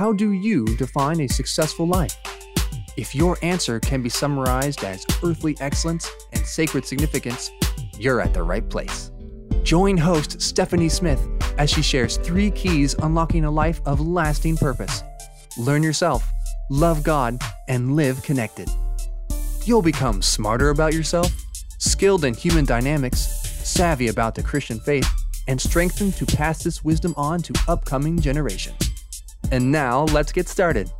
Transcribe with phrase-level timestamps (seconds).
[0.00, 2.16] How do you define a successful life?
[2.96, 7.50] If your answer can be summarized as earthly excellence and sacred significance,
[7.98, 9.10] you're at the right place.
[9.62, 11.20] Join host Stephanie Smith
[11.58, 15.02] as she shares three keys unlocking a life of lasting purpose.
[15.58, 16.26] Learn yourself,
[16.70, 17.38] love God,
[17.68, 18.70] and live connected.
[19.66, 21.30] You'll become smarter about yourself,
[21.76, 23.20] skilled in human dynamics,
[23.68, 25.10] savvy about the Christian faith,
[25.46, 28.89] and strengthened to pass this wisdom on to upcoming generations.
[29.52, 30.92] And now let's get started.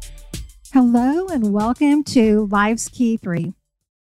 [0.72, 3.54] Hello, and welcome to Life's Key 3.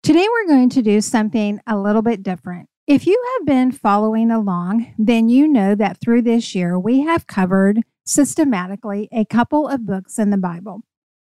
[0.02, 2.68] Today, we're going to do something a little bit different.
[2.86, 7.26] If you have been following along, then you know that through this year, we have
[7.26, 10.80] covered systematically a couple of books in the Bible.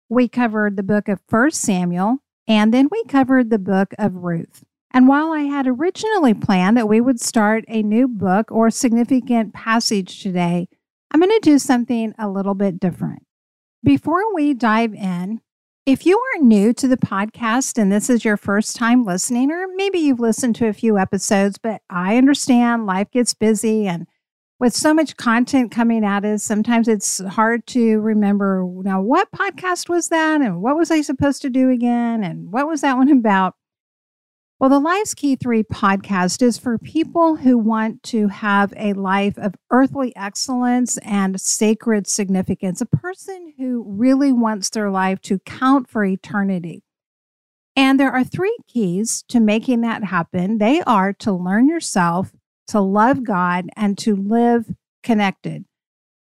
[0.09, 4.65] We covered the book of 1 Samuel, and then we covered the book of Ruth.
[4.91, 9.55] And while I had originally planned that we would start a new book or significant
[9.55, 10.69] passage today,
[11.11, 13.23] I'm going to do something a little bit different.
[13.83, 15.41] Before we dive in,
[15.87, 19.67] if you are new to the podcast and this is your first time listening, or
[19.77, 24.07] maybe you've listened to a few episodes, but I understand life gets busy and
[24.59, 29.89] with so much content coming at us, sometimes it's hard to remember now what podcast
[29.89, 33.11] was that and what was I supposed to do again and what was that one
[33.19, 33.55] about?
[34.59, 39.37] Well, the Life's Key 3 podcast is for people who want to have a life
[39.37, 45.91] of earthly excellence and sacred significance, a person who really wants their life to count
[45.91, 46.83] for eternity.
[47.77, 52.33] And there are three keys to making that happen they are to learn yourself,
[52.69, 55.67] to love God, and to live connected.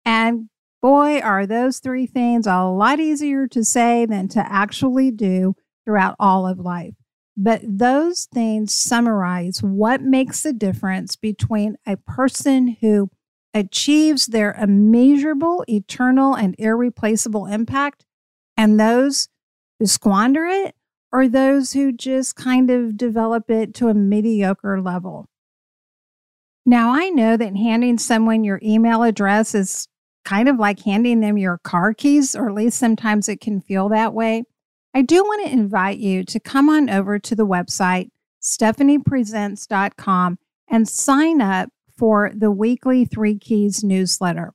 [0.05, 0.49] And
[0.83, 6.17] boy, are those three things a lot easier to say than to actually do throughout
[6.19, 6.95] all of life.
[7.37, 13.11] But those things summarize what makes the difference between a person who
[13.53, 18.05] achieves their immeasurable, eternal, and irreplaceable impact
[18.57, 19.29] and those
[19.79, 20.75] who squander it
[21.13, 25.29] or those who just kind of develop it to a mediocre level.
[26.67, 29.87] Now, I know that handing someone your email address is
[30.25, 33.89] kind of like handing them your car keys, or at least sometimes it can feel
[33.91, 34.45] that way.
[34.97, 38.11] I do want to invite you to come on over to the website,
[38.41, 40.39] stephaniepresents.com,
[40.69, 44.53] and sign up for the weekly Three Keys newsletter.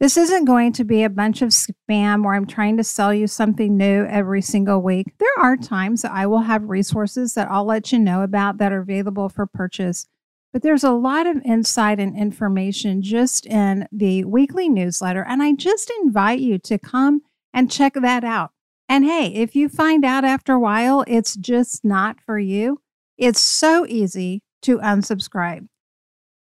[0.00, 3.26] This isn't going to be a bunch of spam where I'm trying to sell you
[3.26, 5.06] something new every single week.
[5.18, 8.72] There are times that I will have resources that I'll let you know about that
[8.72, 10.06] are available for purchase.
[10.52, 15.24] But there's a lot of insight and information just in the weekly newsletter.
[15.24, 17.22] And I just invite you to come
[17.52, 18.52] and check that out.
[18.88, 22.80] And hey, if you find out after a while it's just not for you,
[23.18, 25.68] it's so easy to unsubscribe.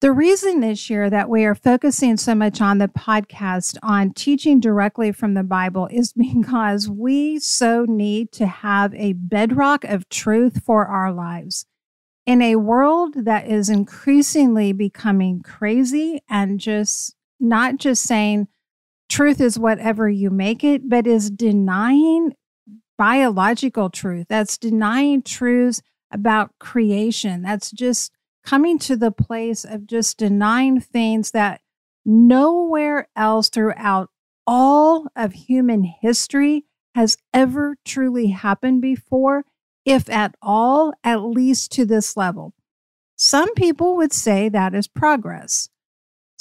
[0.01, 4.59] The reason this year that we are focusing so much on the podcast on teaching
[4.59, 10.65] directly from the Bible is because we so need to have a bedrock of truth
[10.65, 11.67] for our lives.
[12.27, 18.49] In a world that is increasingly becoming crazy and just not just saying,
[19.13, 22.33] truth is whatever you make it, but is denying
[22.97, 24.27] biological truth.
[24.29, 27.43] That's denying truths about creation.
[27.43, 28.11] That's just
[28.45, 31.61] coming to the place of just denying things that
[32.07, 34.09] nowhere else throughout
[34.47, 39.45] all of human history has ever truly happened before,
[39.85, 42.55] if at all, at least to this level.
[43.17, 45.69] Some people would say that is progress.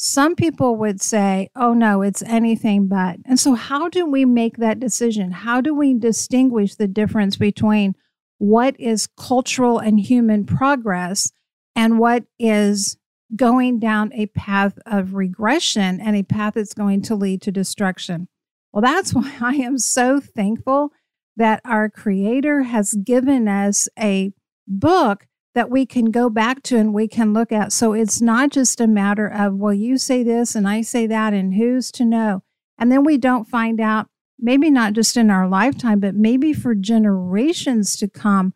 [0.03, 3.17] Some people would say, oh no, it's anything but.
[3.23, 5.29] And so, how do we make that decision?
[5.29, 7.93] How do we distinguish the difference between
[8.39, 11.31] what is cultural and human progress
[11.75, 12.97] and what is
[13.35, 18.27] going down a path of regression and a path that's going to lead to destruction?
[18.73, 20.89] Well, that's why I am so thankful
[21.37, 24.33] that our Creator has given us a
[24.67, 27.73] book that we can go back to and we can look at.
[27.73, 31.33] So it's not just a matter of, well, you say this and I say that,
[31.33, 32.43] and who's to know?
[32.77, 34.07] And then we don't find out,
[34.39, 38.53] maybe not just in our lifetime, but maybe for generations to come,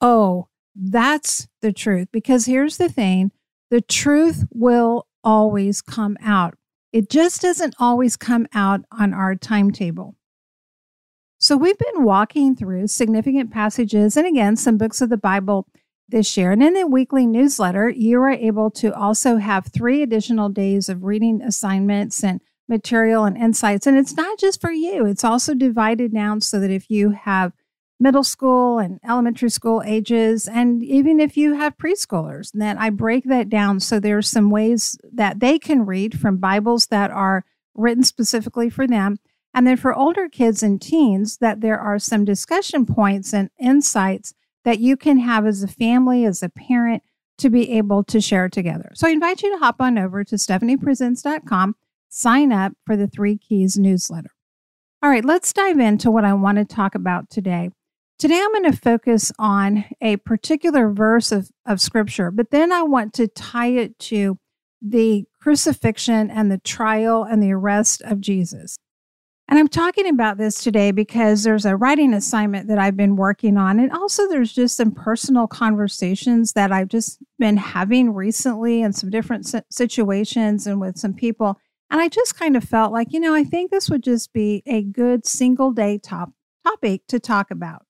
[0.00, 2.08] oh, that's the truth.
[2.12, 3.30] Because here's the thing
[3.70, 6.54] the truth will always come out.
[6.92, 10.16] It just doesn't always come out on our timetable.
[11.38, 15.68] So, we've been walking through significant passages and again, some books of the Bible
[16.08, 16.52] this year.
[16.52, 21.04] And in the weekly newsletter, you are able to also have three additional days of
[21.04, 23.86] reading assignments and material and insights.
[23.86, 27.52] And it's not just for you, it's also divided down so that if you have
[27.98, 33.24] middle school and elementary school ages, and even if you have preschoolers, then I break
[33.24, 37.44] that down so there's some ways that they can read from Bibles that are
[37.74, 39.18] written specifically for them.
[39.54, 44.34] And then for older kids and teens, that there are some discussion points and insights
[44.66, 47.04] that you can have as a family, as a parent,
[47.38, 48.90] to be able to share together.
[48.94, 51.76] So I invite you to hop on over to stephaniepresents.com,
[52.08, 54.30] sign up for the Three Keys newsletter.
[55.02, 57.70] All right, let's dive into what I want to talk about today.
[58.18, 62.82] Today, I'm going to focus on a particular verse of, of scripture, but then I
[62.82, 64.36] want to tie it to
[64.82, 68.78] the crucifixion and the trial and the arrest of Jesus.
[69.48, 73.56] And I'm talking about this today because there's a writing assignment that I've been working
[73.56, 73.78] on.
[73.78, 79.08] And also, there's just some personal conversations that I've just been having recently in some
[79.08, 81.60] different situations and with some people.
[81.90, 84.64] And I just kind of felt like, you know, I think this would just be
[84.66, 86.32] a good single day top
[86.64, 87.86] topic to talk about.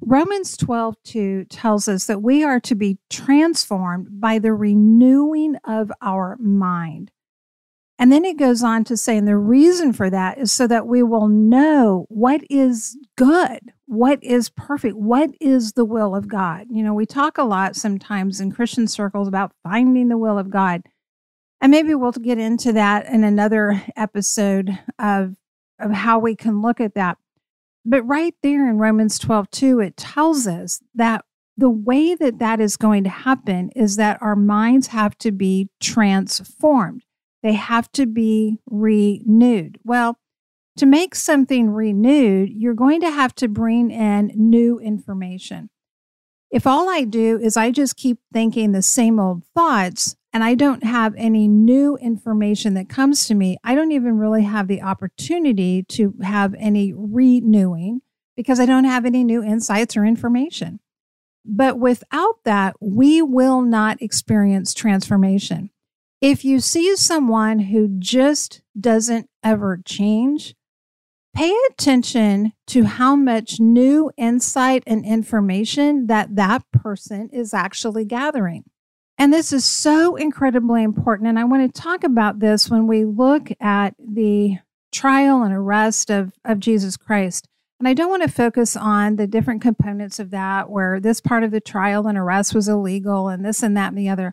[0.00, 5.92] Romans 12, 2 tells us that we are to be transformed by the renewing of
[6.02, 7.12] our mind.
[7.98, 10.86] And then it goes on to say, and the reason for that is so that
[10.86, 16.66] we will know what is good, what is perfect, what is the will of God.
[16.70, 20.50] You know, we talk a lot sometimes in Christian circles about finding the will of
[20.50, 20.82] God.
[21.60, 25.36] And maybe we'll get into that in another episode of,
[25.78, 27.16] of how we can look at that.
[27.86, 31.24] But right there in Romans 12, 2, it tells us that
[31.56, 35.68] the way that that is going to happen is that our minds have to be
[35.80, 37.04] transformed,
[37.44, 39.78] they have to be renewed.
[39.84, 40.18] Well,
[40.78, 45.68] to make something renewed, you're going to have to bring in new information.
[46.50, 50.54] If all I do is I just keep thinking the same old thoughts, and I
[50.54, 54.82] don't have any new information that comes to me, I don't even really have the
[54.82, 58.00] opportunity to have any renewing
[58.36, 60.80] because I don't have any new insights or information.
[61.44, 65.70] But without that, we will not experience transformation.
[66.24, 70.54] If you see someone who just doesn't ever change,
[71.34, 78.64] pay attention to how much new insight and information that that person is actually gathering.
[79.18, 81.28] And this is so incredibly important.
[81.28, 84.56] And I want to talk about this when we look at the
[84.92, 87.48] trial and arrest of, of Jesus Christ.
[87.78, 91.44] And I don't want to focus on the different components of that, where this part
[91.44, 94.32] of the trial and arrest was illegal and this and that and the other.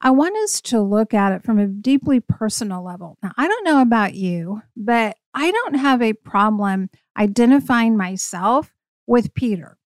[0.00, 3.18] I want us to look at it from a deeply personal level.
[3.22, 6.88] Now, I don't know about you, but I don't have a problem
[7.18, 8.72] identifying myself
[9.06, 9.76] with Peter.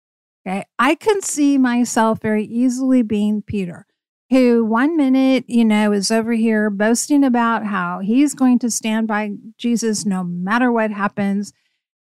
[0.46, 0.64] Okay.
[0.78, 3.86] I can see myself very easily being Peter
[4.30, 9.06] who one minute, you know, is over here boasting about how he's going to stand
[9.06, 11.52] by Jesus no matter what happens.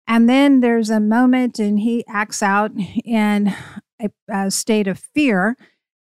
[0.07, 2.71] And then there's a moment and he acts out
[3.03, 3.53] in
[4.01, 5.57] a, a state of fear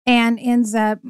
[0.07, 1.01] and ends up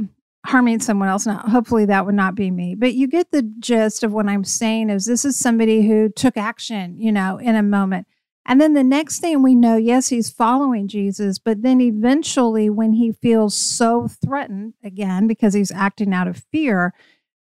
[0.49, 1.27] harming someone else.
[1.27, 4.45] Now, hopefully that would not be me, but you get the gist of what I'm
[4.45, 8.07] saying is this is somebody who took action, you know, in a moment.
[8.47, 12.95] And then the next thing we know, yes, he's following Jesus, but then eventually, when
[12.95, 16.95] he feels so threatened again because he's acting out of fear,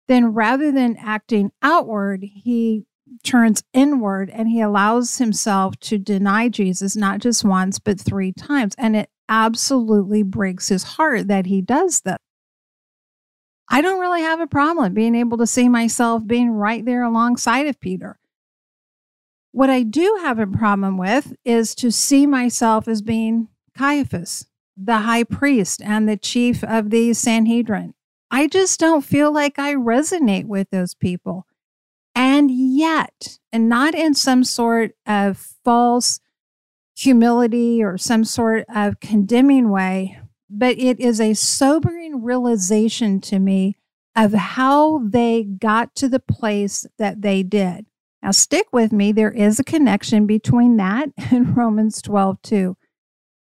[0.09, 2.87] then rather than acting outward, he
[3.23, 8.75] turns inward and he allows himself to deny Jesus not just once, but three times.
[8.79, 12.23] And it absolutely breaks his heart that he does that.
[13.69, 17.67] I don't really have a problem being able to see myself being right there alongside
[17.67, 18.19] of Peter.
[19.53, 24.99] What I do have a problem with is to see myself as being Caiaphas, the
[24.99, 27.94] high priest and the chief of the Sanhedrin.
[28.31, 31.47] I just don't feel like I resonate with those people.
[32.17, 36.21] And yet, and not in some sort of false
[36.97, 43.77] humility or some sort of condemning way, but it is a sobering realization to me
[44.17, 47.86] of how they got to the place that they did.
[48.22, 49.13] Now, stick with me.
[49.13, 52.77] There is a connection between that and Romans 12, 2.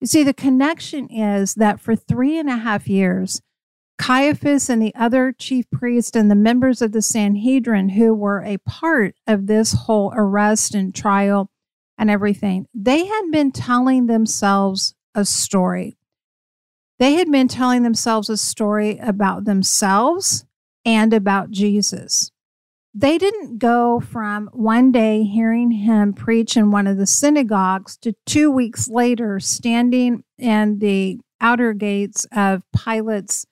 [0.01, 3.41] You see, the connection is that for three and a half years,
[3.99, 8.59] Caiaphas and the other chief priest and the members of the Sanhedrin who were a
[8.59, 11.51] part of this whole arrest and trial
[11.99, 15.98] and everything, they had been telling themselves a story.
[16.99, 20.45] They had been telling themselves a story about themselves
[20.85, 22.31] and about Jesus
[22.95, 28.15] they didn't go from one day hearing him preach in one of the synagogues to
[28.27, 33.47] two weeks later standing in the outer gates of Pilate's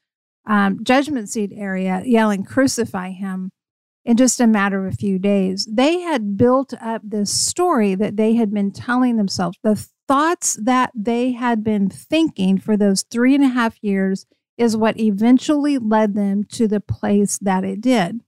[0.49, 3.51] um, judgment seat area yelling, Crucify him,
[4.05, 5.69] in just a matter of a few days.
[5.71, 9.59] They had built up this story that they had been telling themselves.
[9.63, 14.77] The thoughts that they had been thinking for those three and a half years is
[14.77, 18.21] what eventually led them to the place that it did.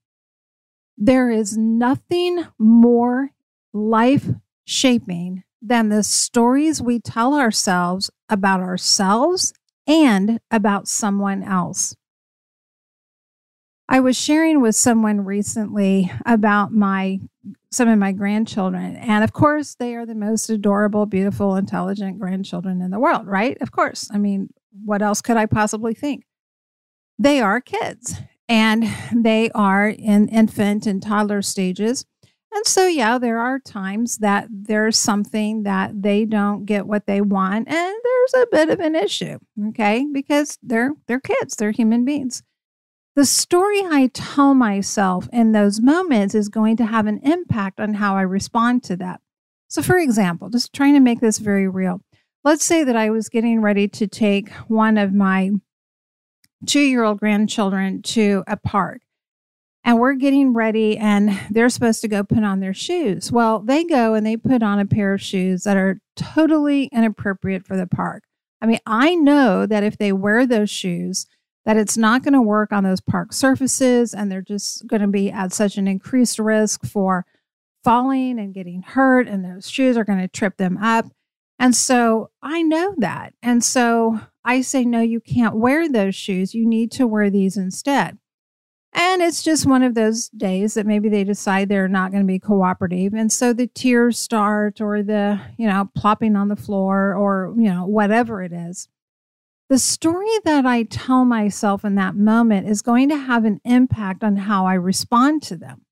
[0.96, 3.30] There is nothing more
[3.72, 4.28] life
[4.64, 9.52] shaping than the stories we tell ourselves about ourselves
[9.86, 11.96] and about someone else.
[13.88, 17.20] I was sharing with someone recently about my
[17.70, 22.80] some of my grandchildren and of course they are the most adorable, beautiful, intelligent grandchildren
[22.80, 23.56] in the world, right?
[23.60, 24.08] Of course.
[24.12, 24.48] I mean,
[24.84, 26.24] what else could I possibly think?
[27.18, 28.14] They are kids
[28.48, 32.06] and they are in infant and toddler stages.
[32.54, 37.20] And so, yeah, there are times that there's something that they don't get what they
[37.20, 40.06] want, and there's a bit of an issue, okay?
[40.10, 42.42] Because they're they're kids, they're human beings.
[43.18, 47.94] The story I tell myself in those moments is going to have an impact on
[47.94, 49.20] how I respond to that.
[49.66, 52.00] So, for example, just trying to make this very real.
[52.44, 55.50] Let's say that I was getting ready to take one of my
[56.64, 59.00] two year old grandchildren to a park
[59.82, 63.32] and we're getting ready and they're supposed to go put on their shoes.
[63.32, 67.66] Well, they go and they put on a pair of shoes that are totally inappropriate
[67.66, 68.22] for the park.
[68.62, 71.26] I mean, I know that if they wear those shoes,
[71.68, 75.06] that it's not going to work on those park surfaces and they're just going to
[75.06, 77.26] be at such an increased risk for
[77.84, 81.04] falling and getting hurt and those shoes are going to trip them up.
[81.58, 83.34] And so I know that.
[83.42, 86.54] And so I say, no, you can't wear those shoes.
[86.54, 88.16] You need to wear these instead.
[88.94, 92.26] And it's just one of those days that maybe they decide they're not going to
[92.26, 93.12] be cooperative.
[93.12, 97.68] And so the tears start, or the, you know, plopping on the floor, or, you
[97.68, 98.88] know, whatever it is.
[99.68, 104.24] The story that I tell myself in that moment is going to have an impact
[104.24, 105.82] on how I respond to them.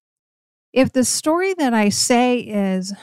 [0.72, 2.94] If the story that I say is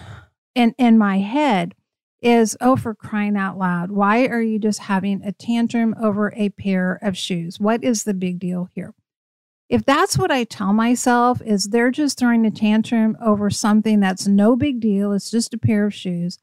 [0.56, 1.76] in, in my head
[2.22, 6.50] is, oh, for crying out loud, why are you just having a tantrum over a
[6.50, 7.60] pair of shoes?
[7.60, 8.94] What is the big deal here?
[9.74, 14.28] if that's what I tell myself is they're just throwing a tantrum over something that's
[14.28, 16.38] no big deal, it's just a pair of shoes.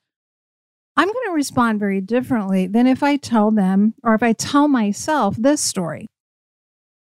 [1.00, 4.69] I'm going to respond very differently than if I tell them or if I tell
[4.69, 6.07] myself this story.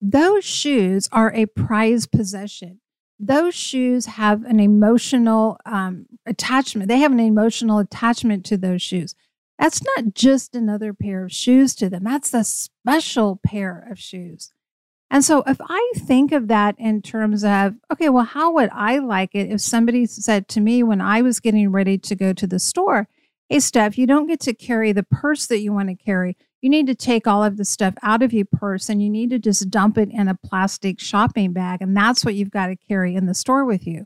[0.01, 2.81] Those shoes are a prized possession.
[3.17, 6.89] Those shoes have an emotional um, attachment.
[6.89, 9.15] They have an emotional attachment to those shoes.
[9.57, 14.51] That's not just another pair of shoes to them, that's a special pair of shoes.
[15.09, 18.97] And so if I think of that in terms of, okay, well, how would I
[18.97, 22.45] like it if somebody said to me when I was getting ready to go to
[22.45, 23.07] the store,
[23.49, 26.35] hey, Steph, you don't get to carry the purse that you want to carry.
[26.61, 29.29] You need to take all of the stuff out of your purse and you need
[29.29, 31.81] to just dump it in a plastic shopping bag.
[31.81, 34.05] And that's what you've got to carry in the store with you.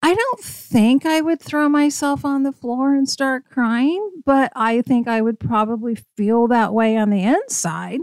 [0.00, 4.80] I don't think I would throw myself on the floor and start crying, but I
[4.82, 8.00] think I would probably feel that way on the inside.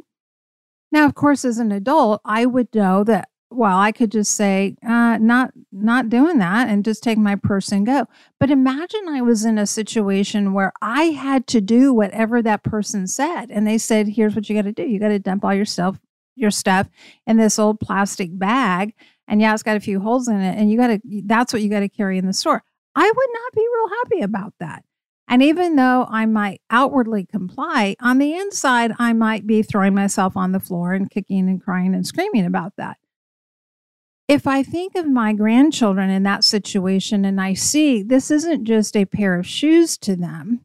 [0.91, 4.75] Now, of course, as an adult, I would know that well, I could just say,
[4.85, 8.07] uh, not not doing that and just take my purse and go.
[8.39, 13.07] But imagine I was in a situation where I had to do whatever that person
[13.07, 13.47] said.
[13.49, 14.83] And they said, here's what you got to do.
[14.83, 15.99] You got to dump all your stuff,
[16.35, 16.89] your stuff
[17.27, 18.93] in this old plastic bag.
[19.27, 20.57] And yeah, it's got a few holes in it.
[20.57, 22.63] And you got to, that's what you got to carry in the store.
[22.95, 24.83] I would not be real happy about that.
[25.27, 30.37] And even though I might outwardly comply, on the inside, I might be throwing myself
[30.37, 32.97] on the floor and kicking and crying and screaming about that.
[34.27, 38.97] If I think of my grandchildren in that situation and I see this isn't just
[38.97, 40.61] a pair of shoes to them,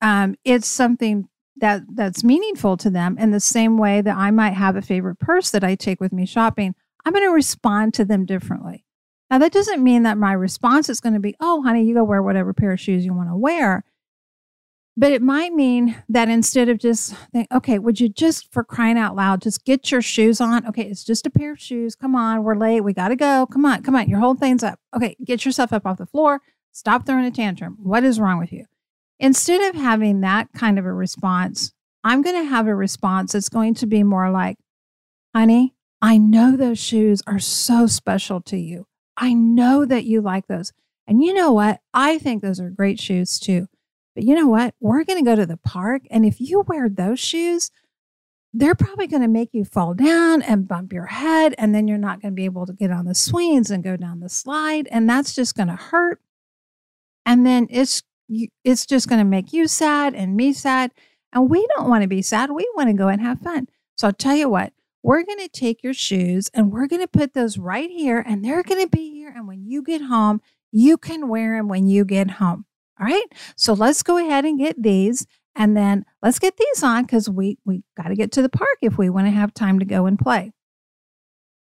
[0.00, 4.54] um, it's something that that's meaningful to them in the same way that I might
[4.54, 8.04] have a favorite purse that I take with me shopping, I'm going to respond to
[8.04, 8.84] them differently.
[9.30, 12.02] Now, that doesn't mean that my response is going to be, oh, honey, you go
[12.02, 13.84] wear whatever pair of shoes you want to wear.
[15.00, 18.98] But it might mean that instead of just think, okay, would you just for crying
[18.98, 20.66] out loud, just get your shoes on?
[20.66, 21.94] Okay, it's just a pair of shoes.
[21.94, 22.82] Come on, we're late.
[22.82, 23.46] We got to go.
[23.50, 24.10] Come on, come on.
[24.10, 24.78] Your whole thing's up.
[24.94, 26.42] Okay, get yourself up off the floor.
[26.72, 27.78] Stop throwing a tantrum.
[27.82, 28.66] What is wrong with you?
[29.18, 31.72] Instead of having that kind of a response,
[32.04, 34.58] I'm going to have a response that's going to be more like,
[35.34, 38.86] honey, I know those shoes are so special to you.
[39.16, 40.74] I know that you like those.
[41.06, 41.80] And you know what?
[41.94, 43.66] I think those are great shoes too.
[44.20, 44.74] But you know what?
[44.80, 46.02] We're going to go to the park.
[46.10, 47.70] And if you wear those shoes,
[48.52, 51.54] they're probably going to make you fall down and bump your head.
[51.56, 53.96] And then you're not going to be able to get on the swings and go
[53.96, 54.88] down the slide.
[54.90, 56.20] And that's just going to hurt.
[57.24, 58.02] And then it's,
[58.62, 60.90] it's just going to make you sad and me sad.
[61.32, 62.50] And we don't want to be sad.
[62.50, 63.68] We want to go and have fun.
[63.96, 67.08] So I'll tell you what, we're going to take your shoes and we're going to
[67.08, 69.32] put those right here and they're going to be here.
[69.34, 72.66] And when you get home, you can wear them when you get home.
[73.00, 73.26] All right.
[73.56, 75.26] So let's go ahead and get these.
[75.56, 78.78] And then let's get these on because we, we got to get to the park
[78.82, 80.52] if we want to have time to go and play.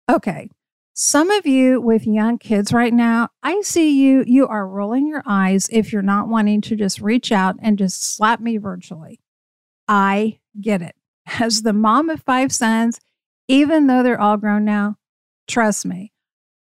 [0.10, 0.50] Okay.
[0.94, 5.22] Some of you with young kids right now, I see you, you are rolling your
[5.28, 9.20] eyes if you're not wanting to just reach out and just slap me virtually.
[9.88, 10.96] I get it.
[11.40, 13.00] As the mom of five sons,
[13.48, 14.96] even though they're all grown now,
[15.48, 16.14] trust me,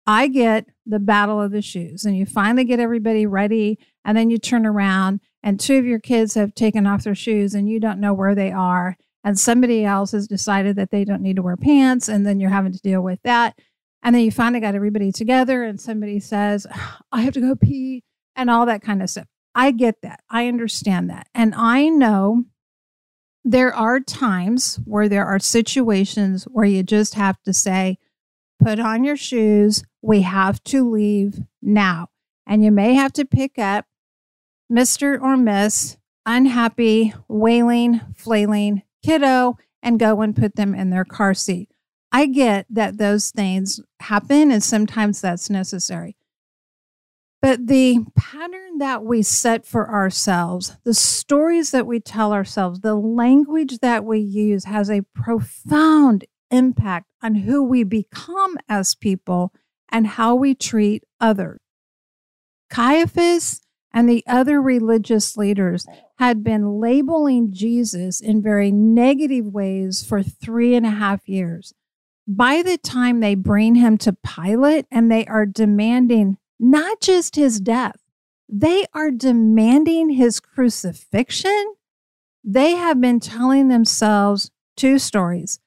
[0.07, 2.05] I get the battle of the shoes.
[2.05, 5.99] And you finally get everybody ready, and then you turn around, and two of your
[5.99, 8.97] kids have taken off their shoes, and you don't know where they are.
[9.23, 12.49] And somebody else has decided that they don't need to wear pants, and then you're
[12.49, 13.57] having to deal with that.
[14.03, 16.67] And then you finally got everybody together and somebody says,
[17.11, 18.03] I have to go pee
[18.35, 19.27] and all that kind of stuff.
[19.55, 20.19] I get that.
[20.29, 21.27] I understand that.
[21.33, 22.43] And I know
[23.45, 27.97] there are times where there are situations where you just have to say,
[28.63, 29.83] put on your shoes.
[30.01, 32.09] We have to leave now.
[32.45, 33.85] And you may have to pick up
[34.71, 35.21] Mr.
[35.21, 41.69] or Miss unhappy, wailing, flailing kiddo and go and put them in their car seat.
[42.11, 46.15] I get that those things happen and sometimes that's necessary.
[47.41, 52.95] But the pattern that we set for ourselves, the stories that we tell ourselves, the
[52.95, 56.23] language that we use has a profound
[56.53, 59.51] impact on who we become as people
[59.89, 61.59] and how we treat others.
[62.69, 65.85] Caiaphas and the other religious leaders
[66.17, 71.73] had been labeling Jesus in very negative ways for three and a half years
[72.27, 77.59] by the time they bring him to Pilate and they are demanding not just his
[77.59, 77.97] death,
[78.47, 81.75] they are demanding his crucifixion.
[82.43, 85.59] They have been telling themselves two stories.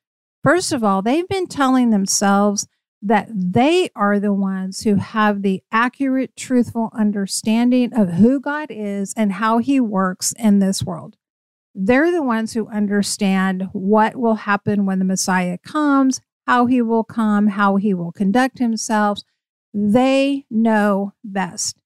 [0.47, 2.69] First of all, they've been telling themselves
[3.03, 9.13] that they are the ones who have the accurate, truthful understanding of who God is
[9.17, 11.17] and how he works in this world.
[11.75, 17.03] They're the ones who understand what will happen when the Messiah comes, how he will
[17.03, 19.19] come, how he will conduct himself.
[19.75, 21.77] They know best.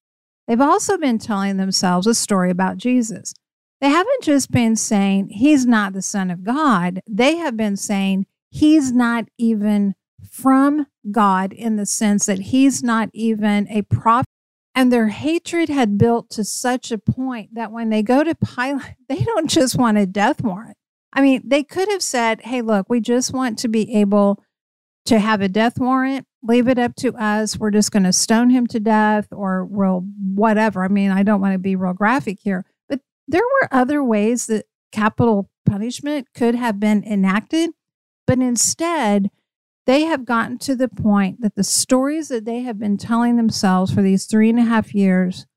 [0.47, 3.33] They've also been telling themselves a story about Jesus.
[3.79, 8.27] They haven't just been saying he's not the Son of God, they have been saying
[8.51, 9.95] he's not even
[10.29, 14.27] from God in the sense that he's not even a prophet.
[14.73, 18.95] And their hatred had built to such a point that when they go to Pilate,
[19.09, 20.77] they don't just want a death warrant.
[21.13, 24.41] I mean, they could have said, hey, look, we just want to be able
[25.05, 27.57] to have a death warrant, leave it up to us.
[27.57, 30.83] We're just going to stone him to death or we'll whatever.
[30.83, 34.47] I mean, I don't want to be real graphic here, but there were other ways
[34.47, 37.71] that capital punishment could have been enacted.
[38.31, 39.29] But instead,
[39.85, 43.93] they have gotten to the point that the stories that they have been telling themselves
[43.93, 45.47] for these three and a half years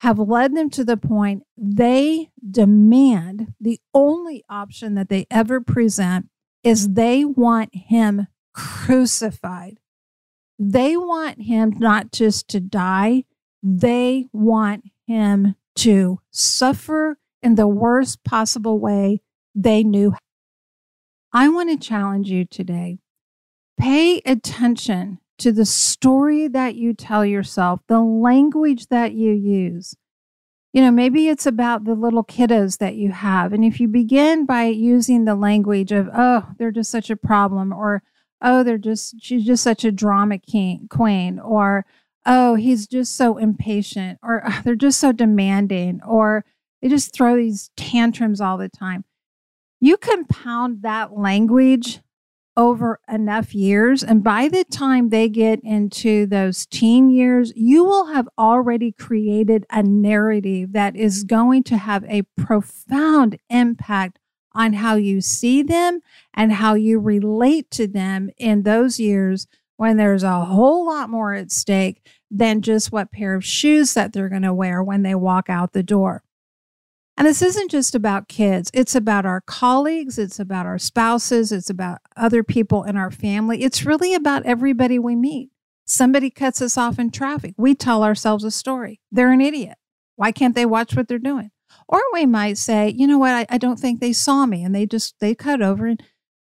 [0.00, 6.28] have led them to the point they demand the only option that they ever present
[6.64, 9.78] is they want him crucified.
[10.58, 13.22] They want him not just to die,
[13.62, 19.20] they want him to suffer in the worst possible way
[19.54, 20.12] they knew.
[21.36, 22.96] I want to challenge you today.
[23.78, 29.94] Pay attention to the story that you tell yourself, the language that you use.
[30.72, 33.52] You know, maybe it's about the little kiddos that you have.
[33.52, 37.70] And if you begin by using the language of, oh, they're just such a problem,
[37.70, 38.02] or
[38.40, 41.84] oh, they're just, she's just such a drama king, queen, or
[42.24, 46.46] oh, he's just so impatient, or oh, they're just so demanding, or
[46.80, 49.04] they just throw these tantrums all the time.
[49.80, 52.00] You compound that language
[52.56, 54.02] over enough years.
[54.02, 59.66] And by the time they get into those teen years, you will have already created
[59.70, 64.18] a narrative that is going to have a profound impact
[64.52, 66.00] on how you see them
[66.32, 71.34] and how you relate to them in those years when there's a whole lot more
[71.34, 75.14] at stake than just what pair of shoes that they're going to wear when they
[75.14, 76.22] walk out the door.
[77.16, 81.70] And this isn't just about kids, it's about our colleagues, it's about our spouses, it's
[81.70, 83.62] about other people in our family.
[83.62, 85.50] It's really about everybody we meet.
[85.86, 87.54] Somebody cuts us off in traffic.
[87.56, 89.00] We tell ourselves a story.
[89.10, 89.78] They're an idiot.
[90.16, 91.50] Why can't they watch what they're doing?
[91.88, 94.74] Or we might say, you know what, I, I don't think they saw me and
[94.74, 96.02] they just they cut over and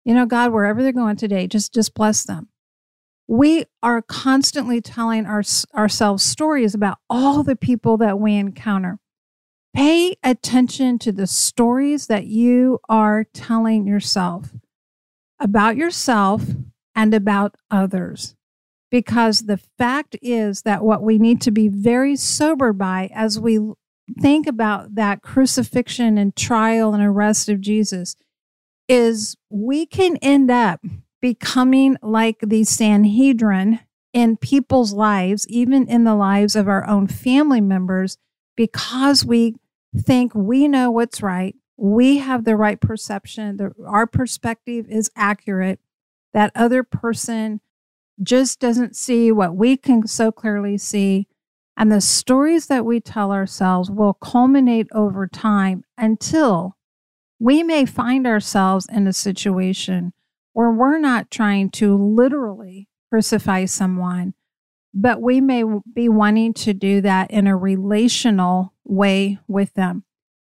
[0.05, 2.49] you know, God, wherever they're going today, just just bless them.
[3.27, 5.43] We are constantly telling our,
[5.75, 8.99] ourselves stories about all the people that we encounter.
[9.75, 14.51] Pay attention to the stories that you are telling yourself
[15.39, 16.43] about yourself
[16.95, 18.35] and about others.
[18.91, 23.59] Because the fact is that what we need to be very sober by as we
[24.19, 28.15] think about that crucifixion and trial and arrest of Jesus
[28.87, 30.81] is we can end up
[31.21, 33.79] becoming like the Sanhedrin
[34.11, 38.17] in people's lives, even in the lives of our own family members,
[38.55, 39.55] because we
[39.95, 45.79] think we know what's right, we have the right perception, the, our perspective is accurate,
[46.33, 47.61] that other person
[48.21, 51.27] just doesn't see what we can so clearly see.
[51.75, 56.77] And the stories that we tell ourselves will culminate over time until
[57.39, 60.13] we may find ourselves in a situation
[60.53, 64.35] where we're not trying to literally crucify someone,
[64.93, 70.03] but we may be wanting to do that in a relational way with them.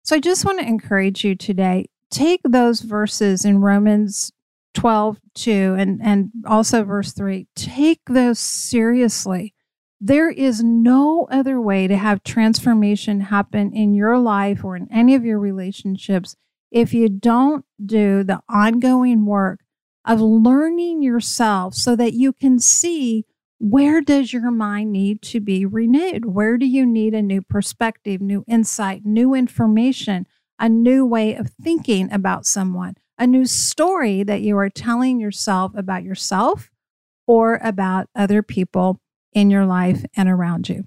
[0.02, 4.32] So I just want to encourage you today take those verses in Romans
[4.74, 9.54] 12, 2, and, and also verse 3, take those seriously.
[10.00, 15.14] There is no other way to have transformation happen in your life or in any
[15.14, 16.36] of your relationships
[16.70, 19.60] if you don't do the ongoing work
[20.04, 23.24] of learning yourself so that you can see
[23.58, 26.24] where does your mind need to be renewed?
[26.24, 30.26] Where do you need a new perspective, new insight, new information,
[30.58, 35.72] a new way of thinking about someone, a new story that you are telling yourself
[35.74, 36.70] about yourself
[37.26, 39.00] or about other people
[39.32, 40.84] in your life and around you?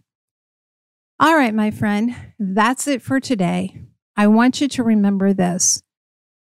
[1.20, 3.82] All right, my friend, that's it for today.
[4.16, 5.84] I want you to remember this.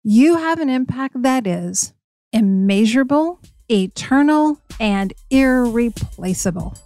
[0.03, 1.93] You have an impact that is
[2.33, 6.77] immeasurable eternal, and irreplaceable.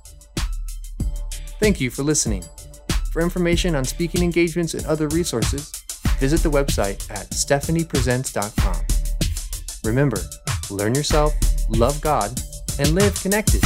[1.60, 2.44] Thank you for listening.
[3.12, 5.70] For information on speaking engagements and other resources,
[6.18, 8.86] visit the website at stephaniepresents.com.
[9.84, 10.18] Remember,
[10.70, 11.32] learn yourself,
[11.68, 12.38] love God,
[12.78, 13.62] and live connected.